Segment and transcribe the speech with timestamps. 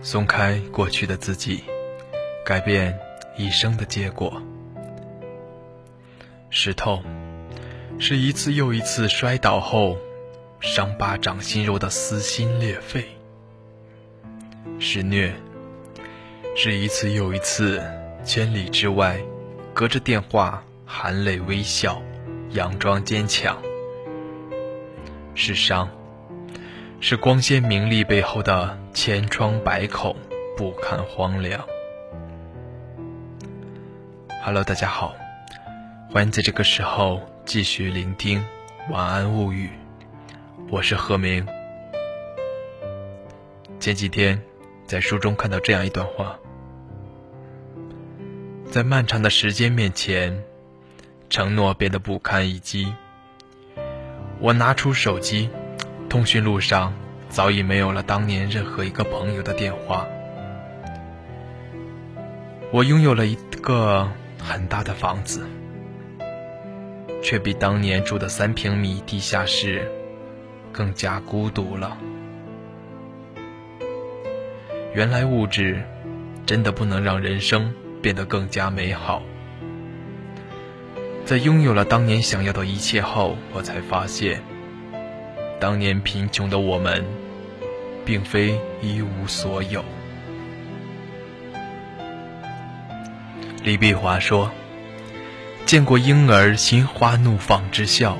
[0.00, 1.64] 松开过去的自己，
[2.44, 2.98] 改变
[3.36, 4.40] 一生的结果。
[6.50, 7.02] 是痛，
[7.98, 9.98] 是一次又一次摔倒后，
[10.60, 13.02] 伤疤长心肉的撕心裂肺；
[14.78, 15.34] 是虐，
[16.56, 17.82] 是一次又一次
[18.24, 19.20] 千里之外，
[19.74, 22.00] 隔着电话含泪微笑，
[22.52, 23.56] 佯装坚强；
[25.34, 25.90] 是伤，
[27.00, 30.16] 是光鲜名利背后的千疮百孔，
[30.56, 31.64] 不堪荒凉。
[34.42, 35.14] Hello，大家好。
[36.10, 38.40] 欢迎在这个时候继续聆听
[38.92, 39.68] 《晚安物语》，
[40.70, 41.46] 我是何明。
[43.78, 44.42] 前几天
[44.84, 46.36] 在书中看到这样一段话：
[48.68, 50.42] 在漫长的时间面前，
[51.30, 52.92] 承诺变得不堪一击。
[54.40, 55.48] 我拿出手机，
[56.08, 56.92] 通讯录上
[57.28, 60.06] 早已没有了当年任何一个朋友的电话。
[62.72, 65.46] 我拥有了一个很大的房子。
[67.20, 69.90] 却比当年住的三平米地下室
[70.72, 71.98] 更加孤独了。
[74.94, 75.82] 原来物质
[76.46, 79.20] 真的不能让人生变得更加美好。
[81.24, 84.40] 在拥有了当年想要的一切后，我才发现，
[85.60, 87.04] 当年贫穷的我们，
[88.04, 89.84] 并非一无所有。
[93.62, 94.50] 李碧华说。
[95.66, 98.16] 见过婴儿心花怒放之笑，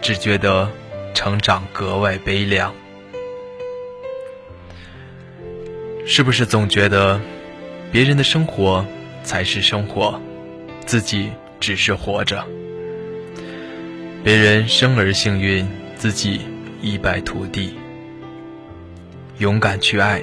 [0.00, 0.70] 只觉得
[1.12, 2.74] 成长格外悲凉。
[6.06, 7.20] 是不是总觉得
[7.92, 8.86] 别人的生活
[9.22, 10.18] 才是生活，
[10.86, 12.42] 自己只是活着？
[14.24, 16.40] 别人生而幸运，自己
[16.80, 17.76] 一败涂地。
[19.38, 20.22] 勇敢去爱，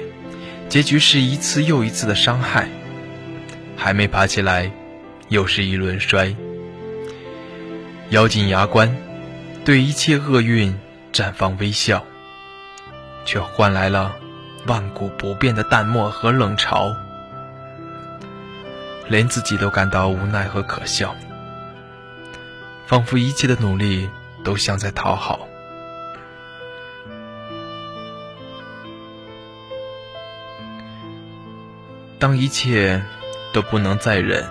[0.68, 2.68] 结局是一次又一次的伤害，
[3.76, 4.70] 还没爬起来。
[5.30, 6.36] 又是一轮摔，
[8.10, 8.94] 咬紧牙关，
[9.64, 10.78] 对一切厄运
[11.14, 12.04] 绽放微笑，
[13.24, 14.14] 却换来了
[14.66, 16.94] 万古不变的淡漠和冷嘲，
[19.08, 21.16] 连自己都感到无奈和可笑，
[22.86, 24.10] 仿佛一切的努力
[24.44, 25.48] 都像在讨好。
[32.24, 33.02] 当一切
[33.52, 34.42] 都不能再忍。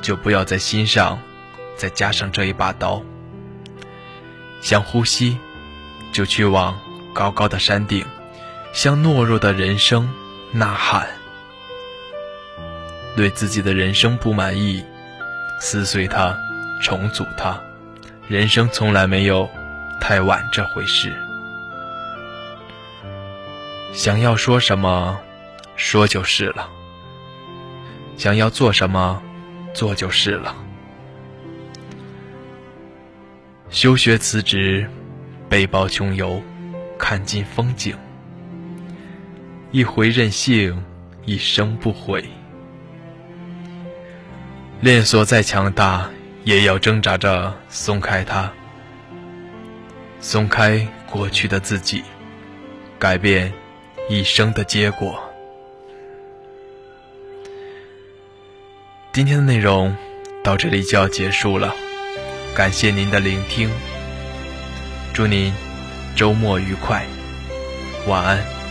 [0.00, 1.18] 就不要在心上
[1.76, 3.02] 再加上这一把刀。
[4.62, 5.36] 想呼吸，
[6.10, 6.74] 就去往
[7.12, 8.02] 高高的山顶，
[8.72, 10.08] 向懦弱的人生
[10.52, 11.06] 呐喊。
[13.14, 14.82] 对自己的人生不满意，
[15.60, 16.34] 撕碎它，
[16.80, 17.60] 重组它。
[18.26, 19.46] 人生从来没有
[20.00, 21.14] 太晚这回事。
[23.92, 25.20] 想要说什么，
[25.76, 26.68] 说就是了。
[28.16, 29.22] 想要做什么。
[29.74, 30.54] 做就是了。
[33.70, 34.88] 休学辞职，
[35.48, 36.40] 背包穷游，
[36.96, 37.96] 看尽风景。
[39.72, 40.80] 一回任性，
[41.24, 42.24] 一生不悔。
[44.80, 46.08] 链锁再强大，
[46.44, 48.48] 也要挣扎着松开它。
[50.20, 52.04] 松开过去的自己，
[52.96, 53.52] 改变
[54.08, 55.23] 一生的结果。
[59.14, 59.96] 今天的内容
[60.42, 61.72] 到这里就要结束了，
[62.52, 63.70] 感谢您的聆听，
[65.12, 65.54] 祝您
[66.16, 67.06] 周末愉快，
[68.08, 68.63] 晚安。